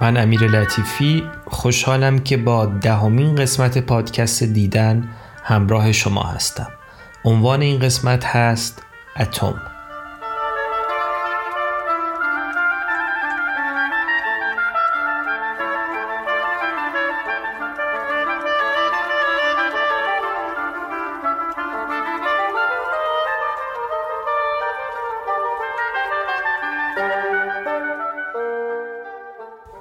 [0.00, 5.08] من امیر لطیفی خوشحالم که با دهمین قسمت پادکست دیدن
[5.42, 6.68] همراه شما هستم.
[7.24, 8.82] عنوان این قسمت هست
[9.20, 9.75] اتم.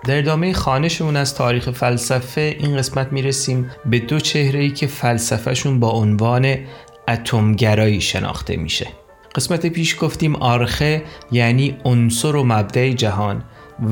[0.05, 5.80] در ادامه خانشمون از تاریخ فلسفه این قسمت می‌رسیم به دو چهره ای که فلسفهشون
[5.80, 6.55] با عنوان
[7.08, 8.88] اتمگرایی شناخته میشه
[9.36, 13.44] قسمت پیش گفتیم آرخه یعنی عنصر و مبدع جهان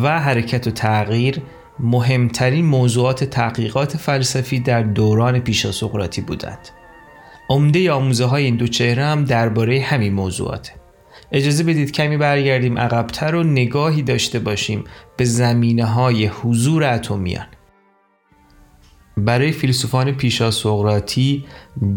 [0.03, 1.41] و حرکت و تغییر
[1.79, 6.69] مهمترین موضوعات تحقیقات فلسفی در دوران پیشا سقراطی بودند.
[7.49, 10.82] عمده آموزه های این دو چهره هم درباره همین موضوعاته.
[11.33, 14.83] اجازه بدید کمی برگردیم عقبتر و نگاهی داشته باشیم
[15.17, 17.45] به زمینه های حضور اتمیان.
[19.17, 21.45] برای فیلسوفان پیشا سقراطی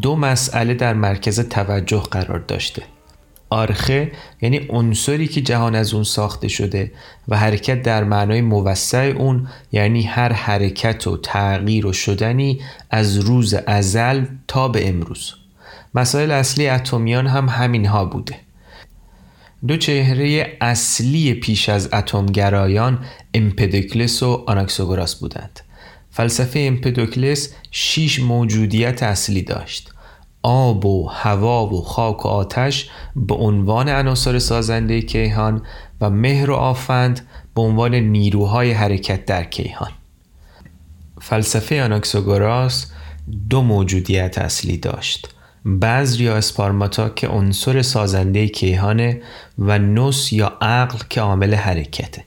[0.03, 2.83] دو مسئله در مرکز توجه قرار داشته.
[3.51, 6.93] آرخه یعنی عنصری که جهان از اون ساخته شده
[7.29, 13.55] و حرکت در معنای موسع اون یعنی هر حرکت و تغییر و شدنی از روز
[13.55, 15.35] ازل تا به امروز.
[15.95, 18.46] مسائل اصلی اتمیان هم همین ها بوده.
[19.69, 23.05] دو چهره اصلی پیش از اتمگرایان
[23.35, 25.61] امپدوکلس و آناکسوگوراس بودند.
[26.11, 29.93] فلسفه امپدوکلس شیش موجودیت اصلی داشت.
[30.43, 35.63] آب و هوا و خاک و آتش به عنوان عناصر سازنده کیهان
[36.01, 39.91] و مهر و آفند به عنوان نیروهای حرکت در کیهان.
[41.21, 42.91] فلسفه آناکسوگوراس
[43.51, 45.36] دو موجودیت اصلی داشت.
[45.67, 49.23] بذر یا اسپارماتا که عنصر سازنده کیهانه
[49.59, 52.25] و نوس یا عقل که عامل حرکته.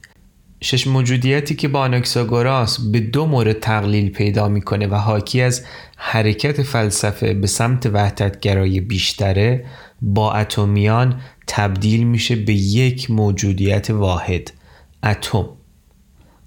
[0.61, 5.65] شش موجودیتی که با آناکساگوراس به دو مورد تقلیل پیدا می‌کنه و حاکی از
[5.97, 9.65] حرکت فلسفه به سمت وحدتگرایی بیشتره
[10.01, 14.51] با اتمیان تبدیل میشه به یک موجودیت واحد
[15.03, 15.49] اتم.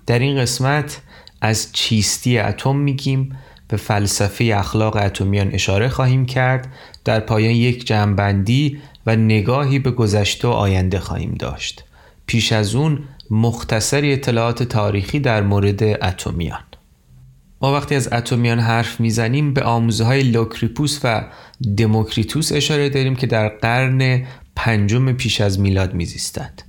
[0.06, 1.00] در این قسمت
[1.41, 3.39] از چیستی اتم میگیم
[3.72, 6.72] به فلسفه اخلاق اتمیان اشاره خواهیم کرد
[7.05, 11.84] در پایان یک جمعبندی و نگاهی به گذشته و آینده خواهیم داشت.
[12.27, 12.99] پیش از اون
[13.31, 16.65] مختصری اطلاعات تاریخی در مورد اتمیان.
[17.60, 21.25] ما وقتی از اتمیان حرف می‌زنیم به آموزه های لوکریپوس و
[21.77, 26.62] دموکریتوس اشاره داریم که در قرن پنجم پیش از میلاد میزیستند.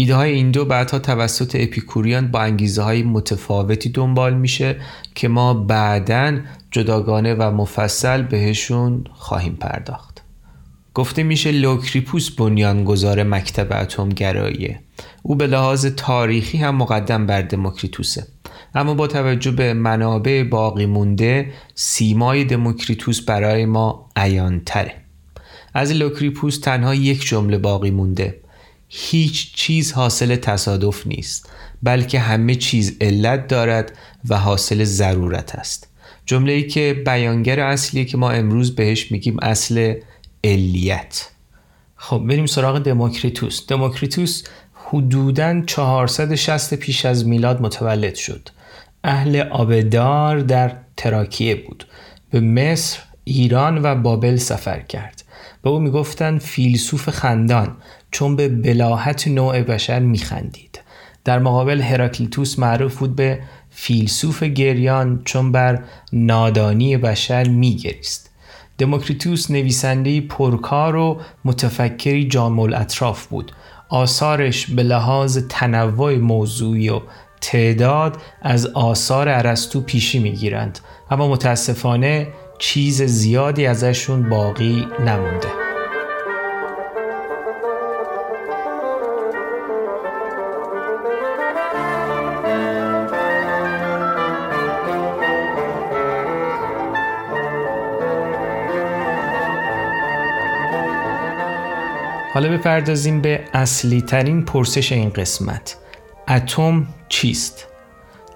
[0.00, 4.76] ایده های این دو بعدها توسط اپیکوریان با انگیزه های متفاوتی دنبال میشه
[5.14, 6.38] که ما بعدا
[6.70, 10.22] جداگانه و مفصل بهشون خواهیم پرداخت.
[10.94, 14.80] گفته میشه لوکیپوس بنیانگذار مکتب اتم گراییه
[15.22, 18.26] او به لحاظ تاریخی هم مقدم بر دموکریتوسه.
[18.74, 24.08] اما با توجه به منابع باقی مونده سیمای دموکریتوس برای ما
[24.66, 24.94] تره
[25.74, 28.40] از لوکیپوس تنها یک جمله باقی مونده.
[28.92, 31.50] هیچ چیز حاصل تصادف نیست
[31.82, 33.92] بلکه همه چیز علت دارد
[34.28, 35.88] و حاصل ضرورت است.
[36.26, 39.94] جمله ای که بیانگر اصلی که ما امروز بهش میگیم اصل
[40.44, 41.28] علیت.
[41.96, 43.66] خب بریم سراغ دموکریتوس.
[43.66, 44.42] دموکریتوس
[44.74, 48.48] حدوداً 460 پیش از میلاد متولد شد.
[49.04, 51.86] اهل آبدرا در تراکیه بود.
[52.30, 55.24] به مصر ایران و بابل سفر کرد.
[55.62, 57.76] به او می‌گفتند فیلسوف خندان.
[58.10, 60.80] چون به بلاحت نوع بشر میخندید.
[61.24, 63.40] در مقابل هراکلیتوس معروف بود به
[63.70, 65.82] فیلسوف گریان چون بر
[66.12, 68.30] نادانی بشر میگریست.
[68.78, 73.52] دموکریتوس نویسنده پرکار و متفکری جامل اطراف بود.
[73.88, 77.00] آثارش به لحاظ تنوع موضوعی و
[77.40, 80.78] تعداد از آثار ارسطو پیشی می‌گیرند
[81.10, 82.28] اما متاسفانه
[82.58, 85.59] چیز زیادی ازشون باقی نمونده.
[102.32, 105.76] حالا بپردازیم به اصلی ترین پرسش این قسمت.
[106.28, 107.66] اتم چیست؟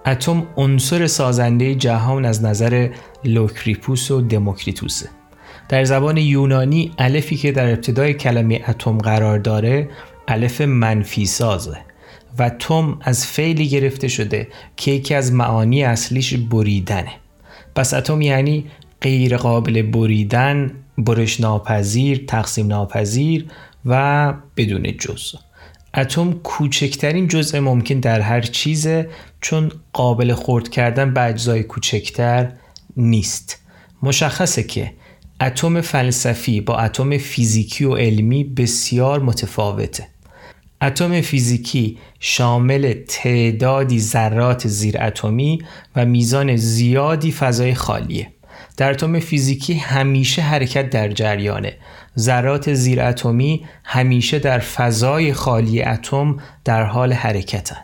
[0.07, 2.89] اتم عنصر سازنده جهان از نظر
[3.25, 5.09] لوکیپوس و دموکریتوسه
[5.69, 9.89] در زبان یونانی الفی که در ابتدای کلمه اتم قرار داره
[10.29, 11.79] الف منفی سازه
[12.39, 17.13] و تم از فعلی گرفته شده که یکی از معانی اصلیش بریدنه.
[17.75, 18.65] پس اتم یعنی
[19.01, 23.47] غیر قابل بریدن برش ناپذیر تقسیم ناپذیر
[23.87, 25.35] و بدون جز.
[25.97, 29.09] اتم کوچکترین جزء ممکن در هر چیزه
[29.41, 32.53] چون قابل خورد کردن به اجزای کوچکتر
[32.97, 33.59] نیست.
[34.03, 34.93] مشخصه که
[35.41, 40.07] اتم فلسفی با اتم فیزیکی و علمی بسیار متفاوته.
[40.83, 45.63] اتم فیزیکی شامل تعدادی ذرات زیر اتمی
[45.97, 48.34] و میزان زیادی فضای خالیه.
[48.77, 51.77] در اتم فیزیکی همیشه حرکت در جریانه.
[52.19, 57.77] ذرات زیر اتمی همیشه در فضای خالی اتم در حال حرکتن.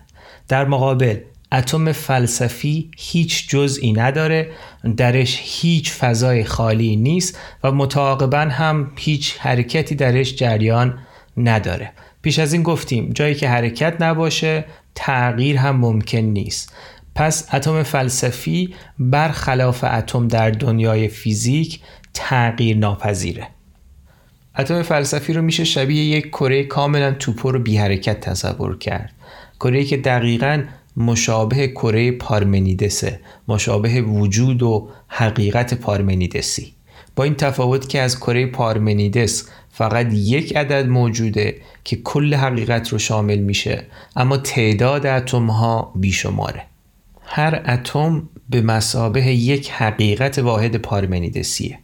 [0.49, 1.17] در مقابل
[1.53, 4.51] اتم فلسفی هیچ جزئی نداره
[4.97, 10.99] درش هیچ فضای خالی نیست و متعاقبا هم هیچ حرکتی درش جریان
[11.37, 11.93] نداره.
[12.23, 14.65] پیش از این گفتیم جایی که حرکت نباشه
[14.95, 16.73] تغییر هم ممکن نیست.
[17.15, 21.81] پس اتم فلسفی برخلاف اتم در دنیای فیزیک
[22.15, 23.49] تغییر ناپذیره
[24.59, 29.13] اتم فلسفی رو میشه شبیه یک کره کاملا توپر و بی حرکت تصور کرد.
[29.61, 30.63] کره که دقیقا
[30.97, 36.73] مشابه کره پارمنیدسه مشابه وجود و حقیقت پارمنیدسی.
[37.17, 42.99] با این تفاوت که از کره پارمنیدس فقط یک عدد موجوده که کل حقیقت رو
[42.99, 43.87] شامل میشه
[44.17, 46.70] اما تعداد اتم ها بیشماره.
[47.33, 51.79] هر اتم به مسابه یک حقیقت واحد پارمنیدسیه.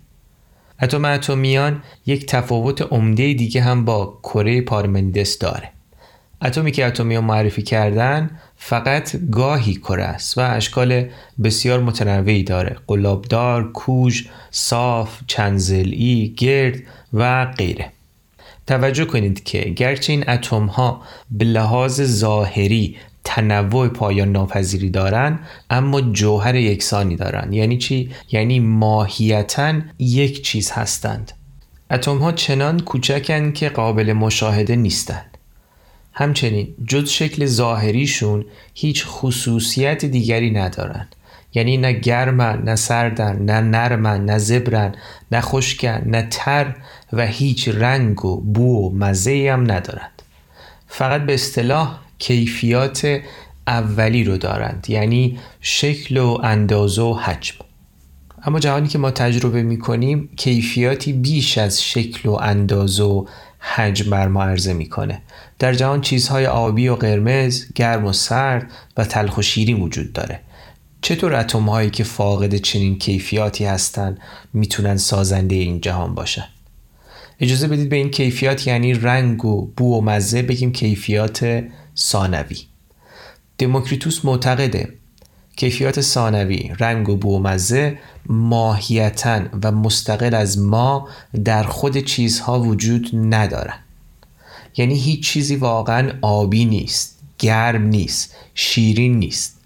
[0.82, 5.70] اتم اتمیان یک تفاوت عمده دیگه هم با کره پارمنیدس داره.
[6.42, 11.08] اتمی که اتمیان معرفی کردن فقط گاهی کره است و اشکال
[11.44, 12.76] بسیار متنوعی داره.
[12.86, 16.82] قلابدار، کوژ، صاف، چنزلی، گرد
[17.12, 17.92] و غیره.
[18.66, 25.38] توجه کنید که گرچه این اتم ها به لحاظ ظاهری تنوع پایان ناپذیری دارن
[25.70, 27.52] اما جوهر یکسانی دارن.
[27.52, 31.32] یعنی چی؟ یعنی ماهیتا یک چیز هستند.
[31.90, 35.38] اتم ها چنان کوچکن که قابل مشاهده نیستند
[36.12, 38.44] همچنین جز شکل ظاهریشون
[38.74, 41.16] هیچ خصوصیت دیگری ندارند
[41.54, 44.94] یعنی نه گرمن نه سردن نه نرمن نه زبرن
[45.32, 46.74] نه خشکن نه تر
[47.12, 50.22] و هیچ رنگ و بو و مزه هم ندارند.
[50.88, 53.20] فقط به اصطلاح کیفیات
[53.66, 54.86] اولی رو دارند.
[54.88, 57.54] یعنی شکل و اندازه و حجم.
[58.44, 63.24] اما جهانی که ما تجربه می کنیم کیفیاتی بیش از شکل و اندازه و
[63.58, 65.22] حجم بر ما عرضه می‌کنه.
[65.58, 70.40] در جهان چیزهای آبی و قرمز گرم و سرد و تلخ و شیرین وجود داره.
[71.02, 74.18] چطور اتم هایی که فاقد چنین کیفیاتی هستند
[74.52, 76.44] می‌تونن سازنده این جهان باشن
[77.40, 81.64] اجازه بدید به این کیفیات یعنی رنگ و بو و مزه بگیم کیفیات
[81.98, 82.58] ثانوی.
[83.58, 84.92] دموکریتوس معتقده
[85.56, 91.08] کیفیات ثانوی رنگ و بو و مزه ماهیتا و مستقل از ما
[91.44, 93.78] در خود چیزها وجود ندارن.
[94.76, 99.56] یعنی هیچ چیزی واقعا آبی نیست گرم نیست شیرین نیست.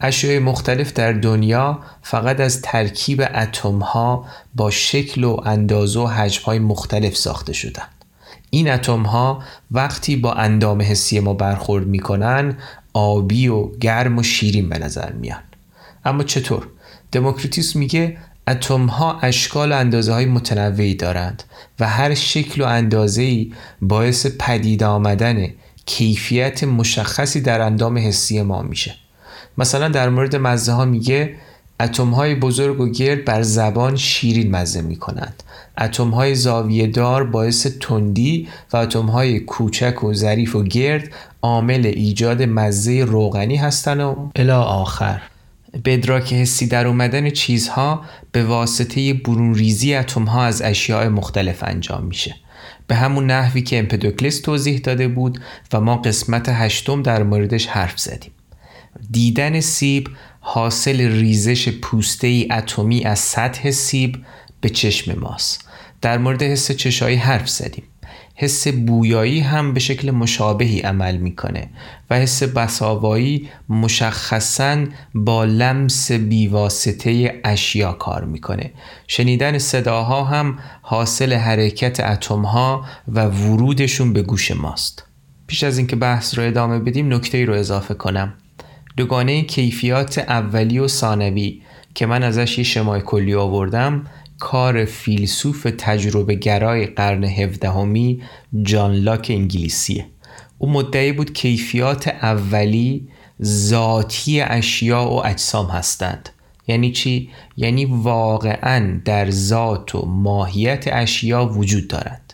[0.00, 6.42] اشیاء مختلف در دنیا فقط از ترکیب اتم ها با شکل و اندازه و حجم
[6.44, 7.97] های مختلف ساخته شدند
[8.50, 12.56] این اتم ها وقتی با اندام حسی ما برخورد می‌کنن
[12.92, 15.42] آبی و گرم و شیرین به نظر میان.
[16.04, 16.66] اما چطور؟
[17.12, 18.16] دموکریتیس میگه
[18.48, 21.42] اتم ها اشکال و اندازه های متنوعی دارند
[21.80, 25.48] و هر شکل و اندازه ای باعث پدید آمدن
[25.86, 28.94] کیفیت مشخصی در اندام حسی ما میشه.
[29.58, 31.34] مثلا در مورد مزه ها میگه
[31.80, 35.42] اتم های بزرگ و گرد بر زبان شیرین مزه می کنند.
[35.80, 41.08] اتم های زاویه دار باعث تندی و اتم های کوچک و ظریف و گرد
[41.42, 45.22] عامل ایجاد مزه روغنی هستند و الا آخر.
[45.84, 52.04] بدراک حسی در اومدن چیزها به واسطه برون ریزی اتم ها از اشیاء مختلف انجام
[52.04, 52.34] میشه.
[52.86, 55.40] به همون نحوی که امپدوکلس توضیح داده بود
[55.72, 58.32] و ما قسمت هشتم در موردش حرف زدیم.
[59.10, 60.08] دیدن سیب
[60.50, 64.24] حاصل ریزش پوسته ای اتمی از سطح سیب
[64.60, 65.68] به چشم ماست.
[66.02, 67.84] در مورد حس چشایی حرف زدیم.
[68.34, 71.70] حس بویایی هم به شکل مشابهی عمل می‌کنه
[72.10, 78.72] و حس بساوایی مشخصا با لمس بیواسطه اشیا کار می‌کنه.
[79.06, 85.04] شنیدن صداها هم حاصل حرکت اتم ها و ورودشون به گوش ماست.
[85.46, 88.34] پیش از اینکه بحث رو ادامه بدیم نکته ای رو اضافه کنم.
[88.98, 91.62] دوگانه کیفیات اولی و ثانوی
[91.94, 94.06] که من ازش یه شمای کلی آوردم
[94.38, 98.22] کار فیلسوف تجربه گرای قرن هفدهمی
[98.62, 100.06] جان لاک انگلیسیه.
[100.58, 103.08] او مدعی بود کیفیات اولی
[103.42, 106.28] ذاتی اشیاء و اجسام هستند.
[106.68, 112.32] یعنی چی؟ یعنی واقعا در ذات و ماهیت اشیا وجود دارند.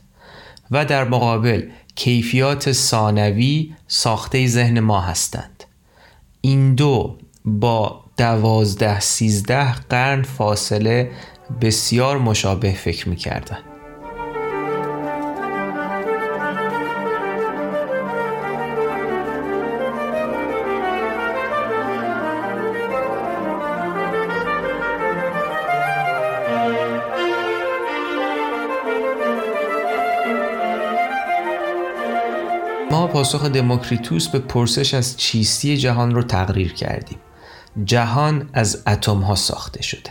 [0.71, 1.63] و در مقابل
[1.95, 5.65] کیفیات ثانوی ساخته ذهن ما هستند.
[6.45, 11.11] این دو با دوازده سیزده قرن فاصله
[11.61, 13.17] بسیار مشابه فکر می
[33.15, 37.19] پاسخ دموکریتوس به پرسش از چیستی جهان رو تقریر کردیم.
[37.85, 40.11] جهان از اتم ها ساخته شده.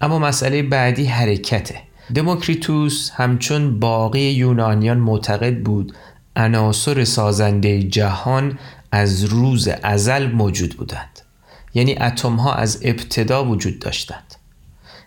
[0.00, 1.80] اما مسئله بعدی حرکته.
[2.14, 5.94] دموکریتوس همچون باقی یونانیان معتقد بود
[6.36, 8.58] عناصر سازنده جهان
[8.92, 11.20] از روز ازل موجود بودند.
[11.74, 14.34] یعنی اتم ها از ابتدا وجود داشتند.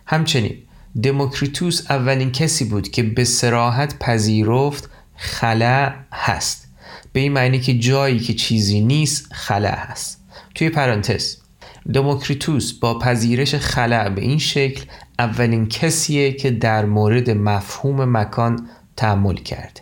[0.06, 0.56] همچنین
[1.02, 6.65] دموکریتوس اولین کسی بود که به سراحت پذیرفت خلع هست.
[7.16, 10.24] به این معنی که جایی که چیزی نیست خلع هست.
[10.54, 11.36] توی پرانتز
[11.94, 14.84] دموکریتوس با پذیرش خلع به این شکل
[15.18, 19.80] اولین کسیه که در مورد مفهوم مکان تعمل کرده.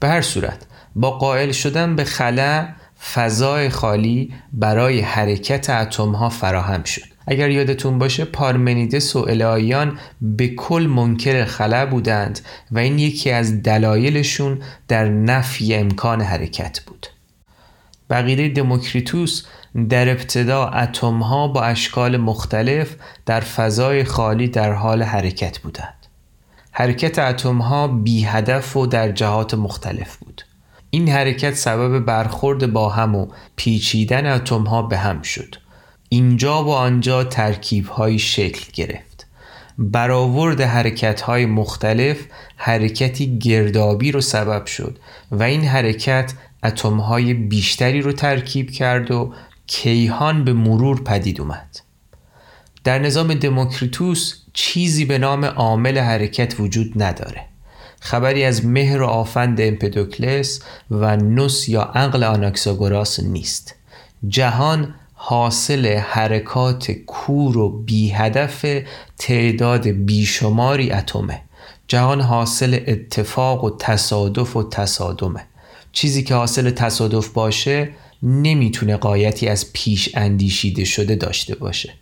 [0.00, 2.68] به هر صورت با قائل شدن به خلع
[3.14, 7.17] فضای خالی برای حرکت اتم ها فراهم شد.
[7.28, 13.62] اگر یادتون باشه پارمنیدس و الهیان به کل منکر خلع بودند و این یکی از
[13.62, 14.58] دلایلشون
[14.88, 17.06] در نفی امکان حرکت بود
[18.10, 19.42] بقیده دموکریتوس
[19.88, 25.94] در ابتدا اتم ها با اشکال مختلف در فضای خالی در حال حرکت بودند.
[26.72, 30.42] حرکت اتم ها بی هدف و در جهات مختلف بود.
[30.90, 35.54] این حرکت سبب برخورد با هم و پیچیدن اتم ها به هم شد.
[36.08, 39.26] اینجا و آنجا ترکیب های شکل گرفت.
[39.78, 42.16] برآورد حرکت های مختلف
[42.56, 44.98] حرکتی گردابی رو سبب شد
[45.30, 46.32] و این حرکت
[46.64, 49.32] اتم های بیشتری رو ترکیب کرد و
[49.66, 51.80] کیهان به مرور پدید اومد.
[52.84, 57.44] در نظام دموکریتوس چیزی به نام عامل حرکت وجود نداره.
[58.00, 60.60] خبری از مهر و آفند امپدوکلس
[60.90, 63.74] و نس یا عقل آناکساگوراس نیست.
[64.28, 68.66] جهان حاصل حرکات کور و بی هدف
[69.18, 71.40] تعداد بیشماری اتمه.
[71.88, 75.40] جهان حاصل اتفاق و تصادف و تصادمه.
[75.92, 77.88] چیزی که حاصل تصادف باشه
[78.22, 81.92] نمی‌تونه قایتی از پیش اندیشیده شده داشته باشه.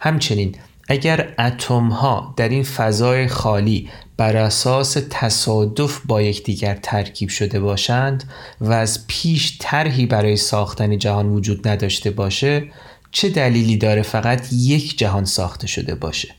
[0.00, 0.54] همچنین
[0.88, 8.24] اگر اتم ها در این فضای خالی بر اساس تصادف با یکدیگر ترکیب شده باشند
[8.60, 12.64] و از پیش طرحی برای ساختن جهان وجود نداشته باشه
[13.10, 16.34] چه دلیلی داره فقط یک جهان ساخته شده باشه؟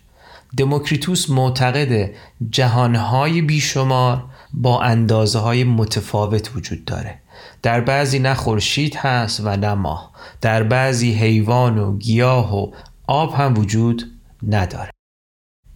[0.57, 2.11] دموکریتوس معتقد
[2.49, 7.19] جهانهای بیشمار با اندازه های متفاوت وجود داره.
[7.61, 10.11] در بعضی نه خورشید هست و نه ماه.
[10.41, 12.71] در بعضی حیوان و گیاه و
[13.07, 14.11] آب هم وجود
[14.47, 14.94] نداره.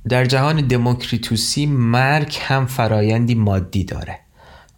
[0.08, 4.20] در جهان دموکریتوسی مرگ هم فرایندی مادی داره.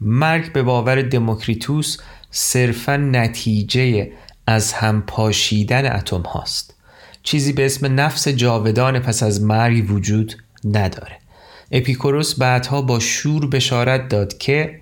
[0.01, 1.97] مرگ به باور دموکریتوس
[2.31, 4.11] صرفا نتیجه
[4.47, 6.75] از هم پاشیدن اتم هاست.
[7.23, 10.35] چیزی به اسم نفس جاودان پس از مرگ وجود
[10.65, 11.17] نداره.
[11.71, 14.81] اپیکوروس بعدها با شور بشارت داد که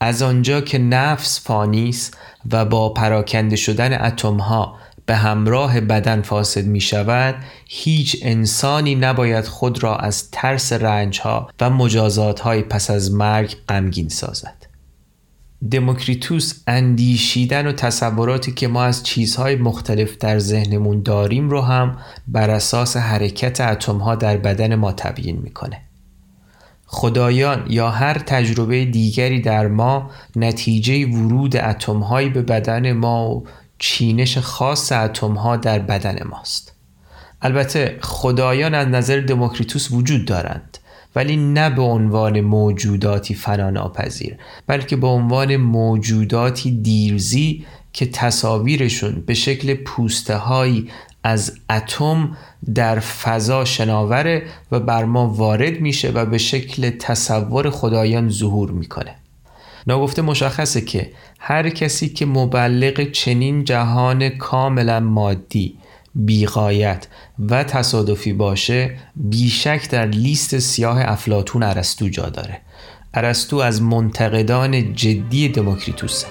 [0.00, 2.10] از آنجا که نفس فانیس
[2.52, 4.76] و با پراکنده شدن اتم ها
[5.08, 7.34] به همراه بدن فاسد می شود
[7.66, 13.56] هیچ انسانی نباید خود را از ترس رنج ها و مجازات های پس از مرگ
[13.68, 14.66] غمگین سازد.
[15.70, 22.50] دموکریتوس اندیشیدن و تصوراتی که ما از چیزهای مختلف در ذهنمون داریم رو هم بر
[22.50, 25.80] اساس حرکت اتم ها در بدن ما تبیین می‌کنه.
[26.86, 33.44] خدایان یا هر تجربه دیگری در ما نتیجه ورود اتمهایی به بدن ما و
[33.78, 36.72] چینش خاص اتمها در بدن ماست.
[37.42, 40.78] البته خدایان از نظر دموکریتوس وجود دارند
[41.16, 49.74] ولی نه به عنوان موجوداتی فناناپذیر بلکه به عنوان موجوداتی دیرزی که تصاویرشون به شکل
[49.74, 50.90] پوسته هایی
[51.24, 52.36] از اتم
[52.74, 54.42] در فضا شناوره
[54.72, 59.14] و بر ما وارد میشه و به شکل تصور خدایان ظهور می‌کنه.
[59.86, 65.78] ناگفته مشخصه که هر کسی که مبلغ چنین جهان کاملا مادی
[66.14, 67.06] بیقایت
[67.48, 72.60] و تصادفی باشه بیشک در لیست سیاه افلاتون ارسطو جا داره.
[73.14, 76.26] ارسطو از منتقدان جدی دموکریتوسه.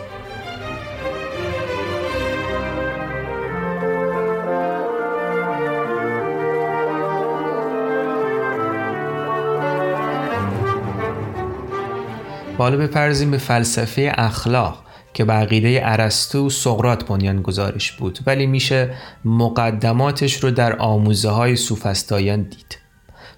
[12.57, 14.86] بالا بپرزیم به فلسفه اخلاق.
[15.13, 18.93] که به عقیده ارسطو و سقراط بنیان گذارش بود ولی میشه
[19.25, 22.77] مقدماتش رو در آموزه های سوفستایان دید.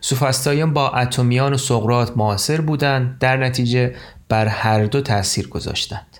[0.01, 3.95] سوفستایان با اتمیان و سقراط معاصر بودند در نتیجه
[4.29, 6.17] بر هر دو تاثیر گذاشتند.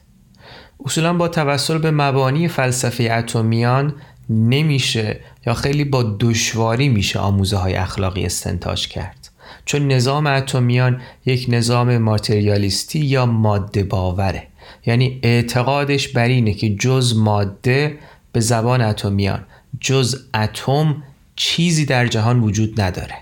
[0.86, 3.96] اصولا با توسل به مبانی فلسفه اتمیان
[4.29, 9.29] نمیشه یا خیلی با دشواری میشه آموزه های اخلاقی استنتاج کرد.
[9.65, 14.48] چون نظام اتمیان یک نظام ماتریالیستی یا ماده باوره
[14.85, 17.97] یعنی اعتقادش بر اینه که جز ماده
[18.31, 19.45] به زبان اتمیان
[19.81, 21.03] جز اتم
[21.35, 23.15] چیزی در جهان وجود نداره.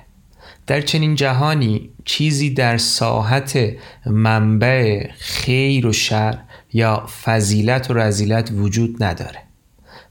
[0.68, 3.60] در چنین جهانی چیزی در ساحت
[4.06, 6.38] منبع خیر و شر
[6.74, 9.40] یا فضیلت و رزیلت وجود نداره.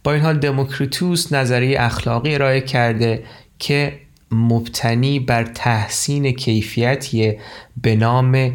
[0.05, 3.25] با این حال دموکریتوس نظریه اخلاقی ارائه کرده
[3.59, 4.01] که
[4.31, 7.35] مبتنی بر تحسین کیفیتی
[7.83, 8.55] به نام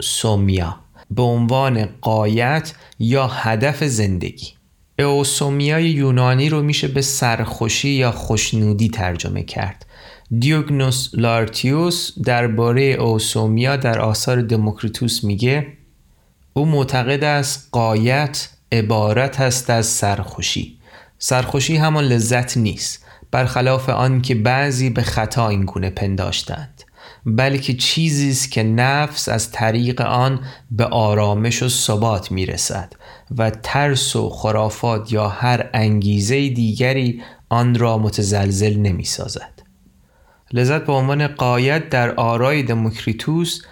[0.00, 0.76] سومیا
[1.10, 4.48] به عنوان قایت یا هدف زندگی.
[4.98, 9.86] اوسومیای یونانی رو میشه به سرخوشی یا خوشنودی ترجمه کرد.
[10.38, 15.66] دیوگنوس لارتیوس درباره اوسومیا در آثار دموکریتوس میگه
[16.52, 20.78] او معتقد است قایت عبارت است از سرخوشی.
[21.18, 26.82] سرخوشی همان لذت نیست برخلاف آن که بعضی به خطا این گونه پنداشتند.
[27.26, 32.92] بلکه چیزی است که نفس از طریق آن به آرامش و ثبات می‌رسد
[33.38, 39.62] و ترس و خرافات یا هر انگیزه دیگری آن را متزلزل نمی سازد.
[40.52, 43.62] لذت به عنوان قایت در آرای دموکریتوس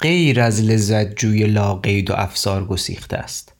[0.00, 3.52] غیر از لذت جوی لاقید و افسار گسیخته است.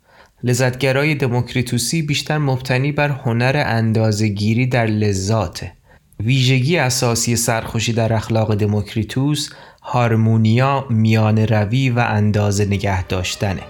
[0.44, 5.72] لذتگرای دموکریتوسی بیشتر مبتنی بر هنر اندازهگیری در لذاته.
[6.21, 9.50] ویژگی اساسی سرخوشی در اخلاق دموکریتوس
[9.83, 13.62] هارمونیا میان روی و اندازه نگه داشتنه.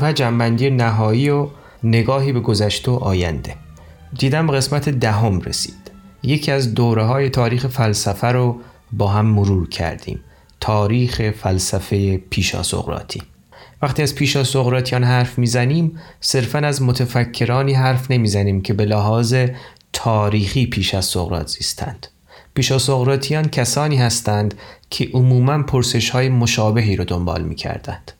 [0.00, 1.48] و جنبندی نهایی و
[1.84, 3.56] نگاهی به گذشته و آینده
[4.18, 5.90] دیدم قسمت دهم رسید
[6.22, 8.60] یکی از دوره های تاریخ فلسفه رو
[8.98, 10.20] با هم مرور کردیم
[10.60, 13.22] تاریخ فلسفه پیشا سقراطی
[13.82, 19.36] وقتی از پیشا سقراطیان حرف می‌زنیم صرفا از متفکرانی حرف نمی‌زنیم که به لحاظ
[19.92, 22.06] تاریخی پیش از سقراط زیستند
[22.54, 24.54] پیشا سقراطیان کسانی هستند
[24.90, 28.12] که عموما پرسش های مشابهی رو دنبال می کردند.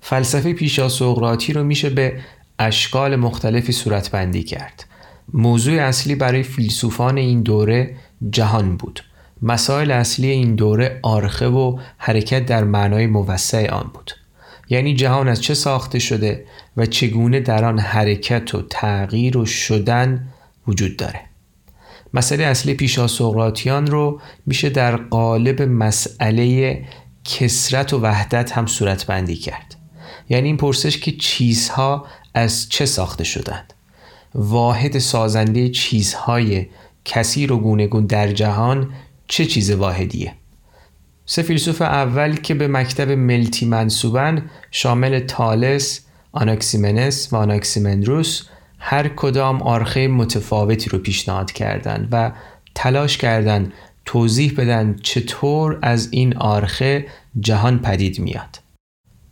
[0.00, 2.20] فلسفه پیشا سقراطی رو میشه به
[2.58, 4.86] اشکال مختلفی صورتبندی کرد.
[5.32, 7.96] موضوع اصلی برای فیلسوفان این دوره
[8.30, 9.00] جهان بود.
[9.42, 14.10] مسائل اصلی این دوره آرخه و حرکت در معنای موسع آن بود.
[14.68, 16.44] یعنی جهان از چه ساخته شده
[16.76, 20.28] و چگونه در آن حرکت و تغییر و شدن
[20.68, 21.20] وجود داره.
[22.14, 26.78] مسئله اصلی پیشا سقراطیان رو میشه در قالب مسئله
[27.24, 29.76] کسرت و وحدت هم صورت بندی کرد.
[30.28, 33.72] یعنی این پرسش که چیزها از چه ساخته شدند
[34.34, 36.66] واحد سازنده چیزهای
[37.04, 38.90] کثیر و گونگون در جهان
[39.28, 40.34] چه چیز واحدیه
[41.26, 46.00] سه فیلسوف اول که به مکتب ملتی منصوبن شامل تالس،
[46.32, 48.42] آناکسیمنس و آناکسیمندروس
[48.78, 52.32] هر کدام آرخه متفاوتی رو پیشنهاد کردند و
[52.74, 53.72] تلاش کردند
[54.04, 57.06] توضیح بدن چطور از این آرخه
[57.40, 58.60] جهان پدید میاد.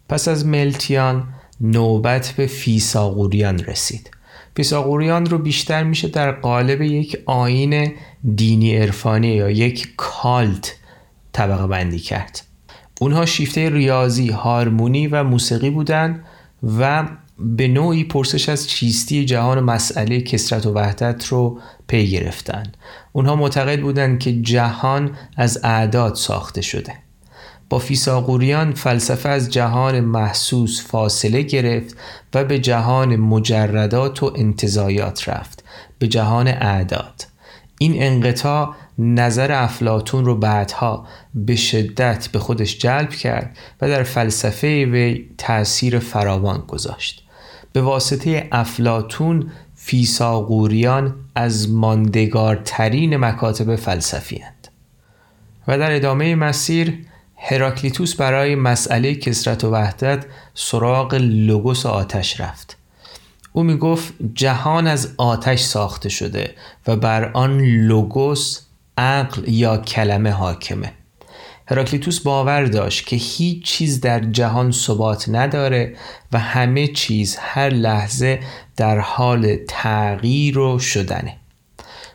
[0.09, 1.29] پس از ملتیان
[1.61, 4.11] نوبت به فیساغوریان رسید
[4.57, 7.93] فیساغوریان رو بیشتر میشه در قالب یک آین
[8.35, 10.77] دینی عرفانی یا یک کالت
[11.33, 12.43] طبقه بندی کرد
[13.01, 16.25] اونها شیفته ریاضی، هارمونی و موسیقی بودند
[16.79, 22.77] و به نوعی پرسش از چیستی جهان و مسئله کسرت و وحدت رو پی گرفتند.
[23.12, 27.04] اونها معتقد بودند که جهان از اعداد ساخته شده.
[27.75, 31.97] با فیساغوریان فلسفه از جهان محسوس فاصله گرفت
[32.35, 35.65] و به جهان مجردات و انتظایات رفت
[35.99, 37.27] به جهان اعداد
[37.79, 44.87] این انقطاع نظر افلاتون رو بعدها به شدت به خودش جلب کرد و در فلسفه
[44.87, 47.25] وی تأثیر فراوان گذاشت
[47.73, 54.69] به واسطه افلاتون فیساغوریان از ماندگارترین مکاتب فلسفی هند.
[55.69, 56.99] و در ادامه مسیر
[57.37, 62.77] هراکلیتوس برای مسئله کسرت و وحدت سراغ لوگوس آتش رفت.
[63.53, 66.55] او می گفت جهان از آتش ساخته شده
[66.87, 68.61] و بر آن لوگوس
[68.99, 70.92] عقل یا کلمه حاکمه.
[71.68, 75.97] هراکلیتوس باور داشت که هیچ چیز در جهان ثبات نداره
[76.33, 78.40] و همه چیز هر لحظه
[78.77, 81.37] در حال تغییر و شدنه.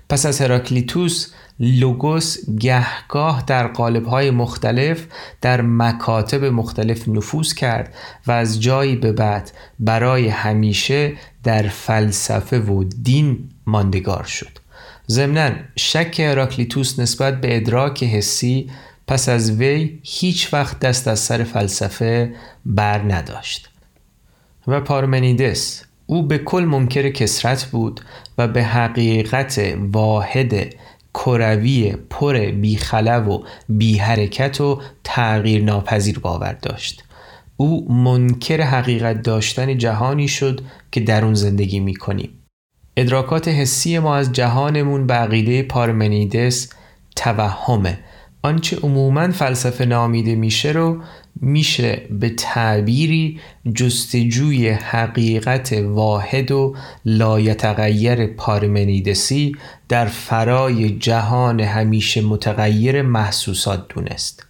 [0.10, 1.28] پس از هراکلیتوس
[1.60, 5.06] لوگوس گهگاه در قالب‌های مختلف
[5.42, 7.94] در مکاتب مختلف نفوذ کرد
[8.28, 14.60] و از جایی به بعد برای همیشه در فلسفه و دین ماندگار شد.
[15.10, 18.70] ضمنا شک هراکلیتوس نسبت به ادراک حسی
[19.08, 23.70] پس از وی هیچ وقت دست از سر فلسفه بر نداشت.
[24.68, 28.02] و پارمنیدس او به کل منکر کسرت بود
[28.38, 30.76] و به حقیقت واحد
[31.14, 37.04] کروی پر بیخلو و بی حرکت و تغییر ناپذیر باور داشت
[37.58, 42.30] او منکر حقیقت داشتن جهانی شد که در اون زندگی می کنیم.
[42.98, 46.70] ادراکات حسی ما از جهانمون به عقیده پارمنیدس
[47.16, 48.00] توهمه
[48.42, 51.02] آنچه عموما فلسفه نامیده میشه رو
[51.42, 53.40] میشه به تعبیری
[53.76, 56.76] جستجوی حقیقت واحد و
[57.06, 59.56] لایتغیر پارمنیدسی
[59.90, 64.46] در فرای جهان همیشه متغیر محسوسات دونست.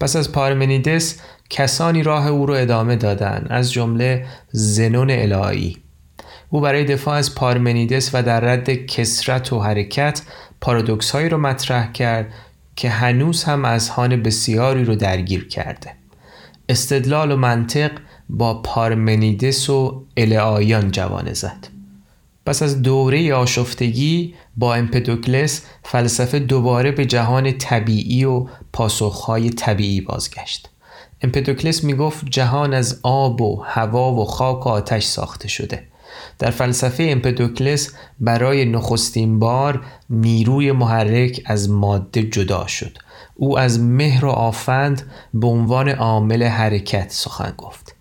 [0.00, 1.20] پس از پارمنیدس
[1.50, 5.76] کسانی راه او را ادامه دادند از جمله زنون الهی.
[6.50, 10.22] او برای دفاع از پارمنیدس و در رد کسرت و حرکت
[10.60, 12.32] پارادوکس هایی را مطرح کرد
[12.76, 15.92] که هنوز هم اذهان بسیاری رو درگیر کرده.
[16.68, 17.90] استدلال و منطق
[18.28, 21.68] با پارمنیدس و الهایان جوانه زد.
[22.46, 30.68] پس از دوره آشفتگی با امپدوکلس فلسفه دوباره به جهان طبیعی و پاسخهای طبیعی بازگشت.
[31.22, 35.82] امپدوکلس می‌گفت جهان از آب و هوا و خاک و آتش ساخته شده.
[36.38, 42.98] در فلسفه امپدوکلس برای نخستین بار نیروی محرک از ماده جدا شد.
[43.34, 45.02] او از مهر و آفند
[45.34, 47.96] به عنوان عامل حرکت سخن گفت.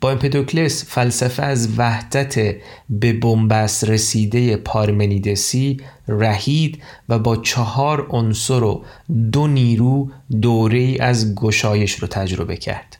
[0.00, 2.56] با امپدوکلس فلسفه از وحدت
[2.90, 8.84] به بنبست رسیده پارمنیدسی رهید و با چهار عنصر و
[9.32, 12.95] دو نیرو دوره از گشایش رو تجربه کرد.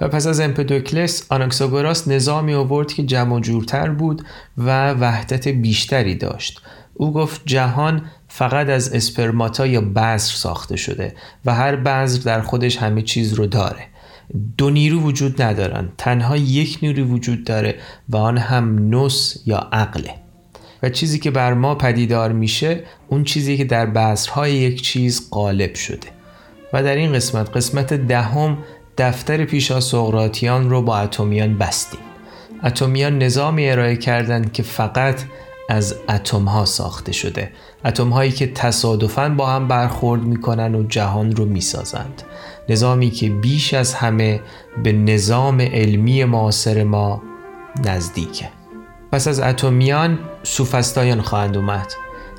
[0.00, 4.22] و پس از امپدوکلس آناکساگوراس نظامی آورد که جمع جورتر بود
[4.58, 6.60] و وحدت بیشتری داشت.
[6.94, 12.76] او گفت جهان فقط از اسپرماتا یا بذر ساخته شده و هر بذر در خودش
[12.76, 13.86] همه چیز رو داره.
[14.56, 15.88] دو نیرو وجود ندارن.
[15.98, 17.74] تنها یک نیرو وجود داره
[18.08, 20.14] و آن هم نس یا عقله.
[20.82, 25.74] و چیزی که بر ما پدیدار میشه اون چیزی که در بذرهای یک چیز غالب
[25.74, 26.08] شده.
[26.72, 28.58] و در این قسمت قسمت دهم
[28.98, 32.00] دفتر پیشا سقراتیان رو با اتمیان بستیم.
[32.64, 35.20] اتمیان نظامی ارائه کردند که فقط
[35.68, 37.50] از اتم ها ساخته شده.
[37.84, 42.22] اتم هایی که تصادفاً با هم برخورد می‌کنن و جهان رو می‌سازند.
[42.68, 44.40] نظامی که بیش از همه
[44.82, 47.22] به نظام علمی معاصر ما
[47.84, 48.48] نزدیکه.
[49.12, 51.92] پس از اتمیان سوفستایان خواهند اومد.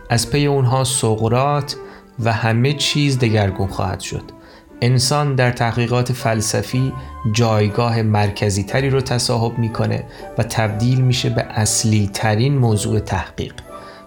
[0.09, 1.75] از پی اونها سقرات
[2.19, 4.38] و همه چیز دگرگون خواهد شد.
[4.81, 6.93] انسان در تحقیقات فلسفی
[7.31, 10.03] جایگاه مرکزی تری رو تصاحب می‌کنه
[10.37, 13.53] و تبدیل میشه به اصلی ترین موضوع تحقیق.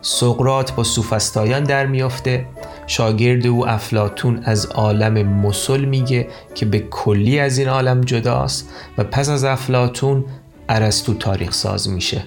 [0.01, 2.47] سقرات با سوفستایان در میافته.
[2.87, 9.05] شاگرد او افلاتون از عالم مسل میگه که به کلی از این عالم جداست و
[9.05, 10.25] پس از افلاتون
[10.69, 12.25] ارسطو تاریخ ساز میشه.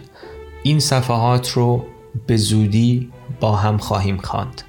[0.63, 1.85] این صفحات رو
[2.27, 4.61] به زودی با هم خواهیم خواند.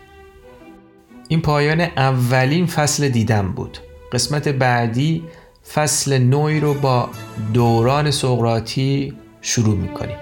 [1.28, 3.78] این پایان اولین فصل دیدن بود.
[4.12, 5.24] قسمت بعدی
[5.74, 7.08] فصل نوعی رو با
[7.54, 10.16] دوران سقراطی شروع می‌کنیم.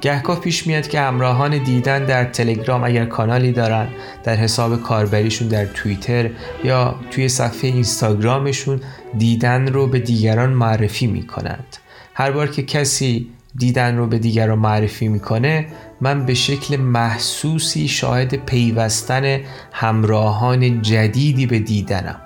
[0.00, 3.88] گهگاه پیش میاد که همراهان دیدن در تلگرام اگر کانالی دارن
[4.24, 6.30] در حساب کاربریشون در توییتر
[6.64, 8.80] یا توی صفحه اینستاگرامشون
[9.18, 11.76] دیدن رو به دیگران معرفی می‌کنند.
[12.14, 15.66] هر بار که کسی دیدن رو به دیگران معرفی می‌کنه
[16.00, 19.40] من به شکل محسوسی شاهد پیوستن
[19.72, 22.20] همراهان جدیدی به دیدنم.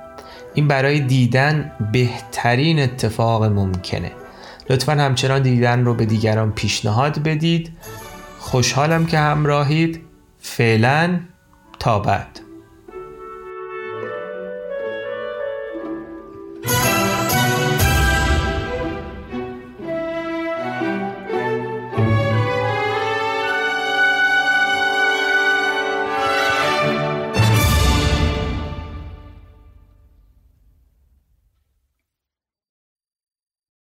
[0.55, 4.11] این برای دیدن بهترین اتفاق ممکنه.
[4.71, 7.73] لطفا همچنان دیدن رو به دیگران پیشنهاد بدید.
[8.38, 10.01] خوشحالم که همراهید.
[10.41, 11.21] فعلا
[11.79, 12.47] تا بعد.